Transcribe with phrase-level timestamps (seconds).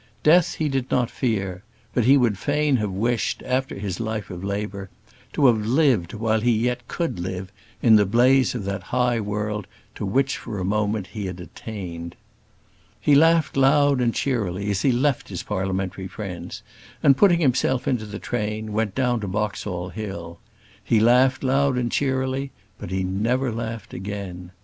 [0.23, 1.61] Death he did not fear;
[1.93, 4.89] but he would fain have wished, after his life of labour,
[5.31, 7.51] to have lived, while yet he could live,
[7.83, 12.15] in the blaze of that high world to which for a moment he had attained.
[12.99, 16.63] He laughed loud and cheerily as he left his parliamentary friends,
[17.03, 20.39] and, putting himself into the train, went down to Boxall Hill.
[20.83, 22.49] He laughed loud and cheerily;
[22.79, 24.49] but he never laughed again.